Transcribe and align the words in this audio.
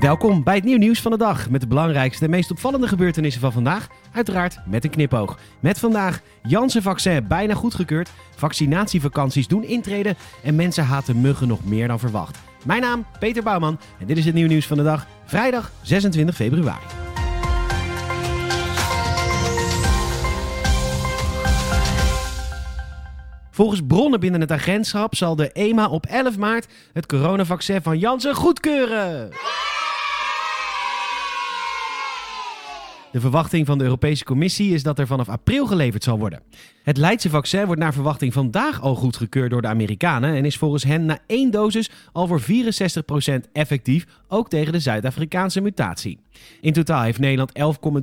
Welkom 0.00 0.42
bij 0.42 0.54
het 0.54 0.64
nieuw 0.64 0.78
nieuws 0.78 1.00
van 1.00 1.10
de 1.10 1.18
dag 1.18 1.50
met 1.50 1.60
de 1.60 1.66
belangrijkste 1.66 2.24
en 2.24 2.30
meest 2.30 2.50
opvallende 2.50 2.88
gebeurtenissen 2.88 3.40
van 3.40 3.52
vandaag. 3.52 3.88
Uiteraard 4.12 4.58
met 4.66 4.84
een 4.84 4.90
knipoog. 4.90 5.38
Met 5.60 5.78
vandaag 5.78 6.20
Janssen-vaccin 6.42 7.26
bijna 7.26 7.54
goedgekeurd, 7.54 8.10
vaccinatievakanties 8.36 9.48
doen 9.48 9.64
intreden 9.64 10.16
en 10.42 10.54
mensen 10.54 10.84
haten 10.84 11.20
muggen 11.20 11.48
nog 11.48 11.64
meer 11.64 11.88
dan 11.88 11.98
verwacht. 11.98 12.38
Mijn 12.64 12.80
naam 12.80 13.06
Peter 13.18 13.42
Bouwman 13.42 13.78
en 13.98 14.06
dit 14.06 14.16
is 14.16 14.24
het 14.24 14.34
nieuw 14.34 14.46
nieuws 14.46 14.66
van 14.66 14.76
de 14.76 14.82
dag, 14.82 15.06
vrijdag 15.24 15.72
26 15.82 16.34
februari. 16.34 16.86
Volgens 23.50 23.80
bronnen 23.86 24.20
binnen 24.20 24.40
het 24.40 24.52
agentschap 24.52 25.14
zal 25.14 25.36
de 25.36 25.52
EMA 25.52 25.88
op 25.88 26.06
11 26.06 26.36
maart 26.36 26.66
het 26.92 27.06
coronavaccin 27.06 27.82
van 27.82 27.98
Janssen 27.98 28.34
goedkeuren. 28.34 29.30
De 33.12 33.20
verwachting 33.20 33.66
van 33.66 33.78
de 33.78 33.84
Europese 33.84 34.24
Commissie 34.24 34.74
is 34.74 34.82
dat 34.82 34.98
er 34.98 35.06
vanaf 35.06 35.28
april 35.28 35.66
geleverd 35.66 36.04
zal 36.04 36.18
worden. 36.18 36.42
Het 36.82 36.96
Leidse 36.96 37.30
vaccin 37.30 37.66
wordt 37.66 37.80
naar 37.80 37.92
verwachting 37.92 38.32
vandaag 38.32 38.80
al 38.80 38.94
goedgekeurd 38.94 39.50
door 39.50 39.62
de 39.62 39.68
Amerikanen 39.68 40.34
en 40.34 40.44
is 40.44 40.56
volgens 40.56 40.84
hen 40.84 41.04
na 41.04 41.18
één 41.26 41.50
dosis 41.50 41.90
al 42.12 42.26
voor 42.26 42.40
64% 42.40 42.44
effectief, 43.52 44.06
ook 44.28 44.48
tegen 44.48 44.72
de 44.72 44.80
Zuid-Afrikaanse 44.80 45.60
mutatie. 45.60 46.18
In 46.60 46.72
totaal 46.72 47.02
heeft 47.02 47.18
Nederland 47.18 47.52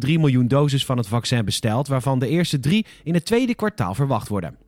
11,3 0.06 0.12
miljoen 0.14 0.48
doses 0.48 0.86
van 0.86 0.98
het 0.98 1.08
vaccin 1.08 1.46
besteld, 1.46 1.88
waarvan 1.88 2.20
de 2.20 2.28
eerste 2.28 2.60
drie 2.60 2.86
in 3.04 3.14
het 3.14 3.26
tweede 3.26 3.56
kwartaal 3.56 3.94
verwacht 3.94 4.28
worden. 4.28 4.65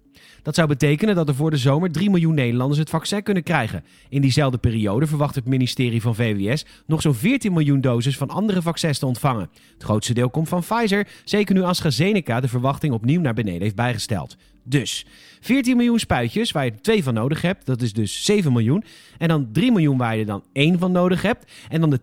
Dat 0.47 0.55
zou 0.55 0.67
betekenen 0.67 1.15
dat 1.15 1.27
er 1.27 1.35
voor 1.35 1.51
de 1.51 1.57
zomer 1.57 1.91
3 1.91 2.09
miljoen 2.09 2.35
Nederlanders 2.35 2.79
het 2.79 2.89
vaccin 2.89 3.23
kunnen 3.23 3.43
krijgen. 3.43 3.83
In 4.09 4.21
diezelfde 4.21 4.57
periode 4.57 5.07
verwacht 5.07 5.35
het 5.35 5.45
ministerie 5.45 6.01
van 6.01 6.15
VWS 6.15 6.65
nog 6.85 7.01
zo'n 7.01 7.13
14 7.13 7.53
miljoen 7.53 7.81
doses 7.81 8.17
van 8.17 8.29
andere 8.29 8.61
vaccins 8.61 8.99
te 8.99 9.05
ontvangen. 9.05 9.49
Het 9.73 9.83
grootste 9.83 10.13
deel 10.13 10.29
komt 10.29 10.49
van 10.49 10.61
Pfizer, 10.61 11.07
zeker 11.23 11.55
nu 11.55 11.61
AstraZeneca 11.61 12.39
de 12.39 12.47
verwachting 12.47 12.93
opnieuw 12.93 13.21
naar 13.21 13.33
beneden 13.33 13.61
heeft 13.61 13.75
bijgesteld. 13.75 14.37
Dus 14.63 15.05
14 15.39 15.75
miljoen 15.77 15.99
spuitjes 15.99 16.51
waar 16.51 16.65
je 16.65 16.81
twee 16.81 17.03
van 17.03 17.13
nodig 17.13 17.41
hebt, 17.41 17.65
dat 17.65 17.81
is 17.81 17.93
dus 17.93 18.25
7 18.25 18.51
miljoen. 18.51 18.83
En 19.17 19.27
dan 19.27 19.49
3 19.51 19.71
miljoen 19.71 19.97
waar 19.97 20.17
je 20.17 20.25
dan 20.25 20.43
één 20.53 20.79
van 20.79 20.91
nodig 20.91 21.21
hebt. 21.21 21.51
En 21.69 21.81
dan 21.81 21.89
de 21.89 21.99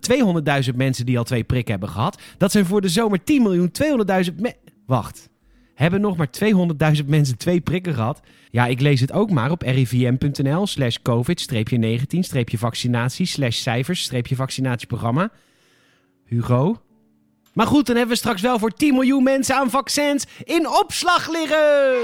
200.000 0.71 0.77
mensen 0.77 1.07
die 1.07 1.19
al 1.19 1.25
twee 1.25 1.45
prikken 1.45 1.73
hebben 1.73 1.91
gehad. 1.91 2.23
Dat 2.39 2.53
zijn 2.53 2.67
voor 2.67 2.81
de 2.81 2.89
zomer 2.89 3.25
10 3.25 3.43
miljoen 3.43 3.73
200.000 4.31 4.35
me 4.37 4.55
Wacht 4.87 5.33
hebben 5.75 6.01
nog 6.01 6.17
maar 6.17 6.29
200.000 6.99 7.05
mensen 7.07 7.39
twee 7.39 7.61
prikken 7.61 7.95
gehad. 7.95 8.21
Ja, 8.51 8.67
ik 8.67 8.81
lees 8.81 9.01
het 9.01 9.13
ook 9.13 9.31
maar 9.31 9.51
op 9.51 9.63
rivm.nl 9.63 10.67
slash 10.67 10.97
covid-19-vaccinatie 11.11 13.27
slash 13.27 13.57
cijfers-vaccinatieprogramma. 13.57 15.31
Hugo? 16.25 16.81
Maar 17.53 17.67
goed, 17.67 17.87
dan 17.87 17.97
hebben 17.97 18.15
we 18.15 18.21
straks 18.21 18.41
wel 18.41 18.59
voor 18.59 18.71
10 18.71 18.95
miljoen 18.95 19.23
mensen 19.23 19.57
aan 19.57 19.71
vaccins 19.71 20.27
in 20.45 20.69
opslag 20.69 21.31
liggen. 21.31 22.03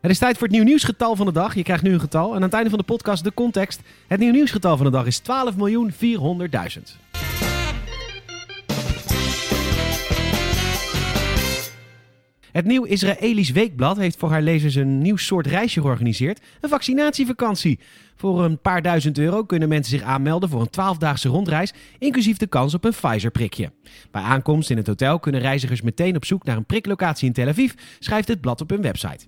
Het 0.00 0.10
is 0.10 0.18
tijd 0.18 0.38
voor 0.38 0.46
het 0.46 0.56
nieuw 0.56 0.64
nieuwsgetal 0.64 1.16
van 1.16 1.26
de 1.26 1.32
dag. 1.32 1.54
Je 1.54 1.62
krijgt 1.62 1.82
nu 1.82 1.92
een 1.92 2.00
getal 2.00 2.28
en 2.28 2.36
aan 2.36 2.42
het 2.42 2.52
einde 2.52 2.70
van 2.70 2.78
de 2.78 2.84
podcast 2.84 3.24
de 3.24 3.34
context. 3.34 3.80
Het 4.06 4.20
nieuw 4.20 4.32
nieuwsgetal 4.32 4.76
van 4.76 4.86
de 4.86 4.92
dag 4.92 5.06
is 5.06 5.20
12.400.000. 5.20 7.05
Het 12.56 12.64
nieuw 12.64 12.84
Israëlisch 12.84 13.50
Weekblad 13.50 13.96
heeft 13.96 14.18
voor 14.18 14.30
haar 14.30 14.42
lezers 14.42 14.74
een 14.74 14.98
nieuw 14.98 15.16
soort 15.16 15.46
reisje 15.46 15.80
georganiseerd. 15.80 16.40
Een 16.60 16.68
vaccinatievakantie. 16.68 17.78
Voor 18.14 18.44
een 18.44 18.58
paar 18.58 18.82
duizend 18.82 19.18
euro 19.18 19.44
kunnen 19.44 19.68
mensen 19.68 19.98
zich 19.98 20.06
aanmelden 20.06 20.48
voor 20.48 20.60
een 20.60 20.70
twaalfdaagse 20.70 21.28
rondreis, 21.28 21.72
inclusief 21.98 22.36
de 22.36 22.46
kans 22.46 22.74
op 22.74 22.84
een 22.84 22.94
Pfizer-prikje. 23.00 23.72
Bij 24.10 24.22
aankomst 24.22 24.70
in 24.70 24.76
het 24.76 24.86
hotel 24.86 25.18
kunnen 25.18 25.40
reizigers 25.40 25.82
meteen 25.82 26.16
op 26.16 26.24
zoek 26.24 26.44
naar 26.44 26.56
een 26.56 26.66
priklocatie 26.66 27.26
in 27.26 27.32
Tel 27.32 27.48
Aviv, 27.48 27.72
schrijft 27.98 28.28
het 28.28 28.40
blad 28.40 28.60
op 28.60 28.70
hun 28.70 28.82
website. 28.82 29.26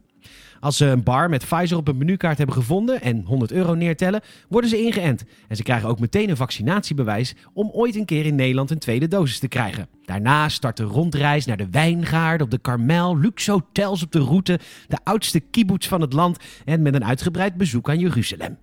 Als 0.60 0.76
ze 0.76 0.86
een 0.86 1.02
bar 1.02 1.28
met 1.28 1.44
Pfizer 1.44 1.76
op 1.76 1.88
een 1.88 1.96
menukaart 1.96 2.38
hebben 2.38 2.56
gevonden 2.56 3.00
en 3.00 3.22
100 3.24 3.52
euro 3.52 3.74
neertellen, 3.74 4.20
worden 4.48 4.70
ze 4.70 4.82
ingeënt. 4.82 5.24
En 5.48 5.56
ze 5.56 5.62
krijgen 5.62 5.88
ook 5.88 6.00
meteen 6.00 6.30
een 6.30 6.36
vaccinatiebewijs 6.36 7.34
om 7.52 7.70
ooit 7.72 7.96
een 7.96 8.04
keer 8.04 8.26
in 8.26 8.34
Nederland 8.34 8.70
een 8.70 8.78
tweede 8.78 9.08
dosis 9.08 9.38
te 9.38 9.48
krijgen. 9.48 9.88
Daarna 10.04 10.48
start 10.48 10.76
de 10.76 10.82
rondreis 10.82 11.46
naar 11.46 11.56
de 11.56 11.70
wijngaard 11.70 12.42
op 12.42 12.50
de 12.50 12.58
Karmel, 12.58 13.18
luxe 13.18 13.50
hotels 13.50 14.02
op 14.02 14.12
de 14.12 14.18
route, 14.18 14.60
de 14.88 14.98
oudste 15.04 15.40
kibbutz 15.40 15.88
van 15.88 16.00
het 16.00 16.12
land 16.12 16.38
en 16.64 16.82
met 16.82 16.94
een 16.94 17.04
uitgebreid 17.04 17.54
bezoek 17.54 17.88
aan 17.88 17.98
Jeruzalem. 17.98 18.58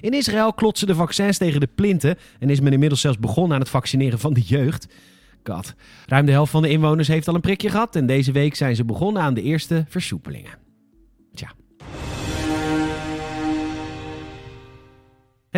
In 0.00 0.12
Israël 0.12 0.52
klotsen 0.52 0.86
de 0.86 0.94
vaccins 0.94 1.38
tegen 1.38 1.60
de 1.60 1.68
plinten 1.74 2.18
en 2.38 2.50
is 2.50 2.60
men 2.60 2.72
inmiddels 2.72 3.00
zelfs 3.00 3.18
begonnen 3.18 3.54
aan 3.54 3.60
het 3.60 3.70
vaccineren 3.70 4.18
van 4.18 4.32
de 4.32 4.40
jeugd. 4.40 4.88
God. 5.42 5.74
Ruim 6.06 6.26
de 6.26 6.32
helft 6.32 6.50
van 6.50 6.62
de 6.62 6.70
inwoners 6.70 7.08
heeft 7.08 7.28
al 7.28 7.34
een 7.34 7.40
prikje 7.40 7.70
gehad 7.70 7.96
en 7.96 8.06
deze 8.06 8.32
week 8.32 8.54
zijn 8.54 8.76
ze 8.76 8.84
begonnen 8.84 9.22
aan 9.22 9.34
de 9.34 9.42
eerste 9.42 9.84
versoepelingen. 9.88 10.67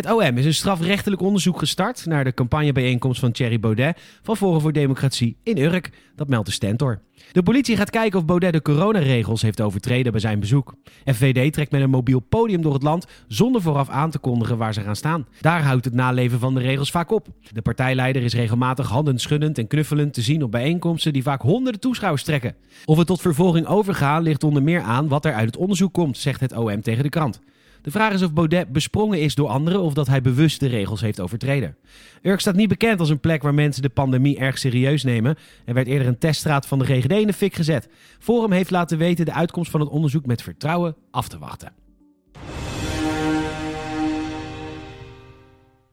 Het 0.01 0.13
OM 0.13 0.39
is 0.39 0.45
een 0.45 0.55
strafrechtelijk 0.55 1.23
onderzoek 1.23 1.59
gestart 1.59 2.07
naar 2.07 2.25
de 2.25 2.35
campagnebijeenkomst 2.35 3.21
van 3.21 3.33
Thierry 3.33 3.61
Baudet 3.61 3.99
van 4.23 4.37
Forum 4.37 4.61
voor 4.61 4.73
Democratie 4.73 5.37
in 5.43 5.59
Urk. 5.59 5.91
Dat 6.17 6.29
meldt 6.29 6.47
de 6.47 6.53
Stentor. 6.53 7.01
De 7.33 7.43
politie 7.43 7.77
gaat 7.77 7.91
kijken 7.91 8.19
of 8.19 8.25
Baudet 8.25 8.53
de 8.53 8.63
coronaregels 8.63 9.43
heeft 9.43 9.61
overtreden 9.61 10.13
bij 10.13 10.21
zijn 10.21 10.41
bezoek. 10.41 10.75
FVD 11.05 11.53
trekt 11.53 11.71
met 11.71 11.81
een 11.81 11.91
mobiel 11.91 12.21
podium 12.21 12.63
door 12.63 12.73
het 12.73 12.83
land 12.83 13.07
zonder 13.29 13.63
vooraf 13.63 13.89
aan 13.89 14.11
te 14.11 14.19
kondigen 14.19 14.57
waar 14.57 14.75
ze 14.75 14.81
gaan 14.81 14.97
staan. 14.97 15.27
Daar 15.41 15.63
houdt 15.63 15.85
het 15.85 15.95
naleven 15.95 16.39
van 16.39 16.55
de 16.55 16.61
regels 16.61 16.91
vaak 16.91 17.11
op. 17.11 17.27
De 17.53 17.63
partijleider 17.63 18.23
is 18.23 18.35
regelmatig 18.35 18.89
handenschuddend 18.89 19.59
en 19.59 19.67
knuffelend 19.67 20.15
te 20.15 20.23
zien 20.23 20.43
op 20.43 20.51
bijeenkomsten 20.51 21.13
die 21.13 21.23
vaak 21.23 21.43
honderden 21.43 21.81
toeschouwers 21.81 22.25
trekken. 22.25 22.57
Of 22.85 22.97
we 22.97 23.05
tot 23.05 23.21
vervolging 23.21 23.67
overgaan 23.67 24.23
ligt 24.23 24.45
onder 24.45 24.63
meer 24.63 24.81
aan 24.81 25.09
wat 25.09 25.25
er 25.25 25.35
uit 25.35 25.47
het 25.47 25.57
onderzoek 25.57 25.93
komt, 25.93 26.19
zegt 26.19 26.41
het 26.41 26.57
OM 26.57 26.83
tegen 26.83 27.03
de 27.03 27.09
krant. 27.09 27.41
De 27.83 27.91
vraag 27.91 28.13
is 28.13 28.23
of 28.23 28.33
Baudet 28.33 28.73
besprongen 28.73 29.21
is 29.21 29.35
door 29.35 29.49
anderen 29.49 29.81
of 29.81 29.95
dat 29.95 30.07
hij 30.07 30.21
bewust 30.21 30.61
de 30.61 30.67
regels 30.67 31.01
heeft 31.01 31.21
overtreden. 31.21 31.77
Urk 32.23 32.41
staat 32.41 32.55
niet 32.55 32.69
bekend 32.69 33.01
als 33.01 33.09
een 33.09 33.21
plek 33.21 33.43
waar 33.43 33.55
mensen 33.55 33.83
de 33.83 33.89
pandemie 33.89 34.39
erg 34.39 34.59
serieus 34.59 35.05
nemen. 35.05 35.37
Er 35.65 35.75
werd 35.75 35.87
eerder 35.87 36.07
een 36.07 36.19
teststraat 36.19 36.67
van 36.67 36.79
de 36.79 36.85
GGD 36.85 37.13
in 37.13 37.27
de 37.27 37.33
fik 37.33 37.55
gezet. 37.55 37.89
Forum 38.19 38.53
heeft 38.53 38.71
laten 38.71 38.99
weten 38.99 39.25
de 39.25 39.33
uitkomst 39.33 39.71
van 39.71 39.81
het 39.81 39.89
onderzoek 39.89 40.27
met 40.27 40.43
vertrouwen 40.43 40.97
af 41.11 41.29
te 41.29 41.39
wachten. 41.39 41.73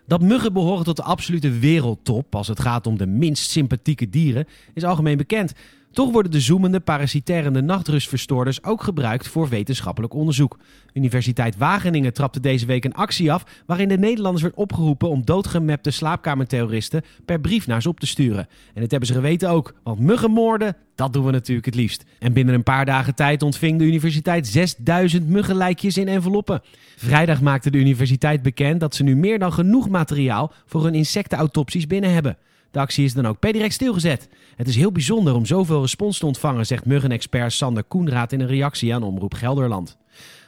Dat 0.07 0.21
muggen 0.21 0.53
behoren 0.53 0.83
tot 0.83 0.95
de 0.95 1.03
absolute 1.03 1.49
wereldtop 1.49 2.35
als 2.35 2.47
het 2.47 2.59
gaat 2.59 2.87
om 2.87 2.97
de 2.97 3.07
minst 3.07 3.49
sympathieke 3.49 4.09
dieren 4.09 4.47
is 4.73 4.83
algemeen 4.83 5.17
bekend. 5.17 5.53
Toch 5.91 6.11
worden 6.11 6.31
de 6.31 6.39
zoemende 6.39 6.79
parasitaire 6.79 7.61
nachtrustverstoorders 7.61 8.63
ook 8.63 8.83
gebruikt 8.83 9.27
voor 9.27 9.49
wetenschappelijk 9.49 10.13
onderzoek. 10.13 10.57
Universiteit 10.93 11.57
Wageningen 11.57 12.13
trapte 12.13 12.39
deze 12.39 12.65
week 12.65 12.85
een 12.85 12.93
actie 12.93 13.31
af 13.31 13.63
waarin 13.65 13.87
de 13.87 13.97
Nederlanders 13.97 14.43
werd 14.43 14.55
opgeroepen 14.55 15.09
om 15.09 15.25
doodgemapte 15.25 15.91
slaapkamerterroristen 15.91 17.01
per 17.25 17.39
brief 17.39 17.67
naar 17.67 17.81
ze 17.81 17.89
op 17.89 17.99
te 17.99 18.07
sturen. 18.07 18.47
En 18.73 18.81
dat 18.81 18.91
hebben 18.91 19.09
ze 19.09 19.13
geweten 19.13 19.49
ook, 19.49 19.73
want 19.83 19.99
muggenmoorden, 19.99 20.75
dat 20.95 21.13
doen 21.13 21.25
we 21.25 21.31
natuurlijk 21.31 21.65
het 21.65 21.75
liefst. 21.75 22.03
En 22.19 22.33
binnen 22.33 22.55
een 22.55 22.63
paar 22.63 22.85
dagen 22.85 23.15
tijd 23.15 23.43
ontving 23.43 23.79
de 23.79 23.85
universiteit 23.85 24.47
6000 24.47 25.27
muggenlijkjes 25.27 25.97
in 25.97 26.07
enveloppen. 26.07 26.61
Vrijdag 26.95 27.41
maakte 27.41 27.71
de 27.71 27.77
universiteit 27.77 28.41
bekend 28.41 28.79
dat 28.79 28.95
ze 28.95 29.03
nu 29.03 29.15
meer 29.15 29.39
dan 29.39 29.53
genoeg 29.53 29.89
materiaal 29.89 30.51
voor 30.65 30.83
hun 30.83 30.95
insectenautopsies 30.95 31.87
binnen 31.87 32.13
hebben. 32.13 32.37
De 32.71 32.79
actie 32.79 33.05
is 33.05 33.13
dan 33.13 33.27
ook 33.27 33.39
per 33.39 33.53
direct 33.53 33.73
stilgezet. 33.73 34.29
Het 34.55 34.67
is 34.67 34.75
heel 34.75 34.91
bijzonder 34.91 35.33
om 35.33 35.45
zoveel 35.45 35.81
respons 35.81 36.17
te 36.17 36.25
ontvangen, 36.25 36.65
zegt 36.65 36.85
muggenexpert 36.85 37.53
Sander 37.53 37.83
Koenraad 37.83 38.31
in 38.31 38.39
een 38.39 38.47
reactie 38.47 38.93
aan 38.93 39.03
Omroep 39.03 39.33
Gelderland. 39.33 39.97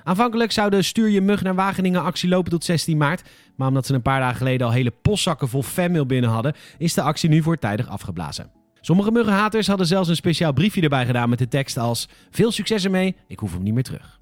Aanvankelijk 0.03 0.51
zou 0.51 0.69
de 0.69 0.81
Stuur 0.81 1.09
je 1.09 1.21
mug 1.21 1.43
naar 1.43 1.55
Wageningen 1.55 2.03
actie 2.03 2.29
lopen 2.29 2.51
tot 2.51 2.63
16 2.63 2.97
maart. 2.97 3.29
Maar 3.55 3.67
omdat 3.67 3.85
ze 3.85 3.93
een 3.93 4.01
paar 4.01 4.19
dagen 4.19 4.37
geleden 4.37 4.67
al 4.67 4.73
hele 4.73 4.93
postzakken 5.01 5.49
vol 5.49 5.63
fanmail 5.63 6.05
binnen 6.05 6.29
hadden, 6.29 6.55
is 6.77 6.93
de 6.93 7.01
actie 7.01 7.29
nu 7.29 7.41
voortijdig 7.41 7.87
afgeblazen. 7.87 8.51
Sommige 8.81 9.11
muggenhaters 9.11 9.67
hadden 9.67 9.87
zelfs 9.87 10.09
een 10.09 10.15
speciaal 10.15 10.53
briefje 10.53 10.81
erbij 10.81 11.05
gedaan 11.05 11.29
met 11.29 11.39
de 11.39 11.47
tekst 11.47 11.77
als: 11.77 12.07
Veel 12.29 12.51
succes 12.51 12.83
ermee, 12.83 13.15
ik 13.27 13.39
hoef 13.39 13.53
hem 13.53 13.63
niet 13.63 13.73
meer 13.73 13.83
terug. 13.83 14.18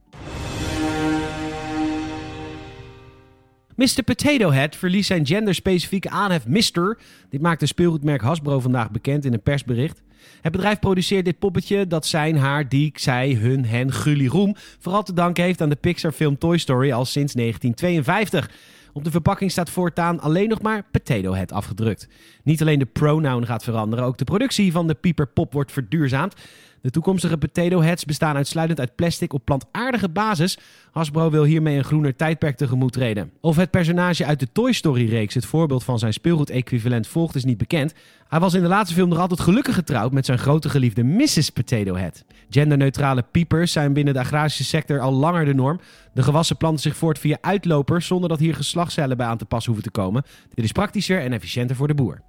Mr. 3.77 4.03
Potato 4.03 4.51
Head 4.51 4.75
verliest 4.75 5.07
zijn 5.07 5.25
genderspecifieke 5.25 6.09
aanhef 6.09 6.47
Mr. 6.47 6.97
Dit 7.29 7.41
maakt 7.41 7.59
de 7.59 7.65
speelgoedmerk 7.65 8.21
Hasbro 8.21 8.59
vandaag 8.59 8.91
bekend 8.91 9.25
in 9.25 9.33
een 9.33 9.41
persbericht. 9.41 10.01
Het 10.41 10.51
bedrijf 10.51 10.79
produceert 10.79 11.25
dit 11.25 11.39
poppetje 11.39 11.87
dat 11.87 12.05
zijn, 12.05 12.37
haar, 12.37 12.69
die, 12.69 12.91
zij, 12.95 13.33
hun, 13.33 13.65
hen, 13.65 13.91
gully, 13.91 14.27
roem 14.27 14.55
vooral 14.79 15.03
te 15.03 15.13
danken 15.13 15.43
heeft 15.43 15.61
aan 15.61 15.69
de 15.69 15.75
Pixar-film 15.75 16.37
Toy 16.37 16.57
Story 16.57 16.91
al 16.91 17.05
sinds 17.05 17.33
1952. 17.33 18.51
Op 18.93 19.03
de 19.03 19.11
verpakking 19.11 19.51
staat 19.51 19.69
voortaan 19.69 20.19
alleen 20.19 20.49
nog 20.49 20.61
maar 20.61 20.83
Potato 20.91 21.33
Head 21.33 21.51
afgedrukt. 21.51 22.07
Niet 22.43 22.61
alleen 22.61 22.79
de 22.79 22.85
pronoun 22.85 23.45
gaat 23.45 23.63
veranderen, 23.63 24.05
ook 24.05 24.17
de 24.17 24.23
productie 24.23 24.71
van 24.71 24.87
de 24.87 24.95
pieperpop 24.95 25.53
wordt 25.53 25.71
verduurzaamd. 25.71 26.33
De 26.81 26.89
toekomstige 26.89 27.37
potato 27.37 27.81
heads 27.81 28.05
bestaan 28.05 28.35
uitsluitend 28.35 28.79
uit 28.79 28.95
plastic 28.95 29.33
op 29.33 29.45
plantaardige 29.45 30.09
basis. 30.09 30.57
Hasbro 30.91 31.29
wil 31.29 31.43
hiermee 31.43 31.77
een 31.77 31.83
groener 31.83 32.15
tijdperk 32.15 32.57
tegemoet 32.57 32.91
treden. 32.93 33.31
Of 33.41 33.55
het 33.55 33.71
personage 33.71 34.25
uit 34.25 34.39
de 34.39 34.51
Toy 34.51 34.71
Story-reeks 34.71 35.33
het 35.33 35.45
voorbeeld 35.45 35.83
van 35.83 35.99
zijn 35.99 36.13
speelgoed-equivalent 36.13 37.07
volgt 37.07 37.35
is 37.35 37.43
niet 37.43 37.57
bekend. 37.57 37.93
Hij 38.27 38.39
was 38.39 38.53
in 38.53 38.61
de 38.61 38.67
laatste 38.67 38.95
film 38.95 39.09
nog 39.09 39.19
altijd 39.19 39.39
gelukkig 39.39 39.75
getrouwd 39.75 40.11
met 40.11 40.25
zijn 40.25 40.37
grote 40.37 40.69
geliefde 40.69 41.03
Mrs. 41.03 41.49
Potato 41.49 41.95
Head. 41.95 42.23
Genderneutrale 42.49 43.23
piepers 43.31 43.71
zijn 43.71 43.93
binnen 43.93 44.13
de 44.13 44.19
agrarische 44.19 44.63
sector 44.63 44.99
al 44.99 45.13
langer 45.13 45.45
de 45.45 45.53
norm. 45.53 45.79
De 46.13 46.23
gewassen 46.23 46.57
planten 46.57 46.81
zich 46.81 46.95
voort 46.95 47.19
via 47.19 47.37
uitlopers 47.41 48.07
zonder 48.07 48.29
dat 48.29 48.39
hier 48.39 48.55
geslachtscellen 48.55 49.17
bij 49.17 49.27
aan 49.27 49.37
te 49.37 49.45
pas 49.45 49.65
hoeven 49.65 49.83
te 49.83 49.91
komen. 49.91 50.23
Dit 50.53 50.65
is 50.65 50.71
praktischer 50.71 51.21
en 51.21 51.33
efficiënter 51.33 51.75
voor 51.75 51.87
de 51.87 51.95
boer. 51.95 52.21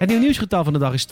Het 0.00 0.08
nieuw 0.08 0.18
nieuwsgetal 0.18 0.64
van 0.64 0.72
de 0.72 0.78
dag 0.78 0.92
is 0.92 1.06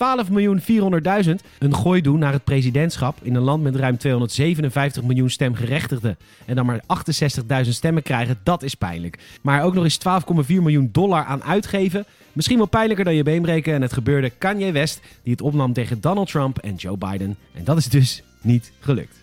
12.400.000. 1.27 1.35
Een 1.59 1.75
gooi 1.75 2.01
doen 2.01 2.19
naar 2.19 2.33
het 2.33 2.45
presidentschap 2.45 3.19
in 3.23 3.35
een 3.35 3.43
land 3.43 3.63
met 3.63 3.77
ruim 3.77 3.99
257 3.99 5.03
miljoen 5.03 5.31
stemgerechtigden. 5.31 6.19
En 6.47 6.57
dan 6.57 6.67
maar 6.67 6.81
68.000 7.65 7.69
stemmen 7.69 8.03
krijgen, 8.03 8.39
dat 8.43 8.63
is 8.63 8.75
pijnlijk. 8.75 9.19
Maar 9.43 9.63
ook 9.63 9.75
nog 9.75 9.85
eens 9.85 9.99
12,4 10.47 10.47
miljoen 10.47 10.89
dollar 10.93 11.25
aan 11.25 11.43
uitgeven. 11.45 12.05
Misschien 12.33 12.57
wel 12.57 12.67
pijnlijker 12.67 13.05
dan 13.05 13.15
je 13.15 13.23
been 13.23 13.43
breken. 13.43 13.75
En 13.75 13.83
het 13.83 13.93
gebeurde 13.93 14.31
Kanye 14.31 14.73
West, 14.73 15.01
die 15.23 15.33
het 15.33 15.43
opnam 15.43 15.73
tegen 15.73 16.01
Donald 16.01 16.31
Trump 16.31 16.59
en 16.59 16.75
Joe 16.75 16.97
Biden. 16.97 17.37
En 17.55 17.65
dat 17.65 17.77
is 17.77 17.89
dus 17.89 18.23
niet 18.41 18.73
gelukt. 18.81 19.17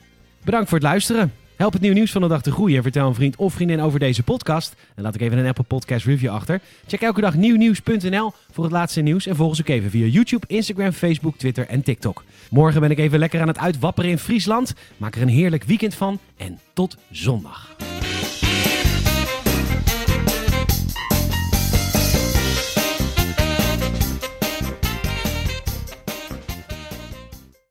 Bedankt 0.44 0.70
voor 0.70 0.78
het 0.78 0.88
luisteren. 0.88 1.34
Help 1.56 1.74
het 1.74 1.82
nieuw 1.82 1.94
nieuws 1.94 2.12
van 2.12 2.22
de 2.22 2.28
dag 2.28 2.42
te 2.42 2.52
groeien 2.52 2.78
en 2.78 2.84
vertel 2.84 3.08
een 3.08 3.16
vriend 3.16 3.36
of 3.36 3.54
vriendin 3.54 3.82
over 3.82 4.00
deze 4.00 4.24
podcast. 4.24 4.76
En 4.96 5.04
laat 5.04 5.16
ik 5.16 5.22
even 5.22 5.38
een 5.38 5.48
Apple 5.48 5.64
Podcast 5.64 6.06
review 6.06 6.30
achter. 6.30 6.62
Check 6.88 7.02
elke 7.02 7.22
dag 7.22 7.36
nieuwnieuws.nl 7.36 8.34
voor 8.52 8.64
het 8.64 8.74
laatste 8.74 9.02
nieuws. 9.02 9.28
En 9.28 9.36
volg 9.36 9.50
ons 9.50 9.62
ook 9.62 9.68
even 9.68 9.90
via 9.90 10.06
YouTube, 10.06 10.48
Instagram, 10.48 10.92
Facebook, 10.92 11.38
Twitter 11.38 11.68
en 11.68 11.82
TikTok. 11.82 12.24
Morgen 12.50 12.82
ben 12.82 12.92
ik 12.92 13.00
even 13.00 13.20
lekker 13.20 13.42
aan 13.42 13.48
het 13.48 13.60
uitwapperen 13.60 14.10
in 14.10 14.18
Friesland. 14.18 14.74
Maak 14.98 15.16
er 15.16 15.22
een 15.22 15.28
heerlijk 15.28 15.64
weekend 15.64 15.96
van 15.96 16.20
en 16.38 16.60
tot 16.74 16.98
zondag. 17.12 17.76